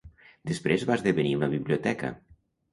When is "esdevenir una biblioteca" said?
1.01-2.13